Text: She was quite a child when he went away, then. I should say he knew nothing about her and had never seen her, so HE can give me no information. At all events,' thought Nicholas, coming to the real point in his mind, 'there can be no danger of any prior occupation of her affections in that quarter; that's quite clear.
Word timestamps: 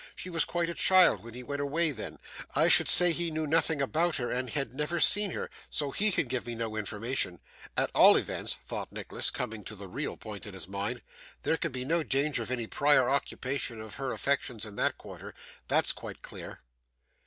She 0.15 0.31
was 0.31 0.45
quite 0.45 0.67
a 0.67 0.73
child 0.73 1.23
when 1.23 1.35
he 1.35 1.43
went 1.43 1.61
away, 1.61 1.91
then. 1.91 2.17
I 2.55 2.69
should 2.69 2.89
say 2.89 3.11
he 3.11 3.29
knew 3.29 3.45
nothing 3.45 3.83
about 3.83 4.15
her 4.15 4.31
and 4.31 4.49
had 4.49 4.73
never 4.73 4.99
seen 4.99 5.29
her, 5.29 5.47
so 5.69 5.91
HE 5.91 6.09
can 6.13 6.27
give 6.27 6.47
me 6.47 6.55
no 6.55 6.75
information. 6.75 7.39
At 7.77 7.91
all 7.93 8.15
events,' 8.17 8.55
thought 8.55 8.91
Nicholas, 8.91 9.29
coming 9.29 9.63
to 9.65 9.75
the 9.75 9.87
real 9.87 10.17
point 10.17 10.47
in 10.47 10.55
his 10.55 10.67
mind, 10.67 11.03
'there 11.43 11.57
can 11.57 11.71
be 11.71 11.85
no 11.85 12.01
danger 12.01 12.41
of 12.41 12.49
any 12.49 12.65
prior 12.65 13.07
occupation 13.11 13.79
of 13.79 13.97
her 14.01 14.11
affections 14.11 14.65
in 14.65 14.75
that 14.77 14.97
quarter; 14.97 15.35
that's 15.67 15.91
quite 15.93 16.23
clear. 16.23 16.61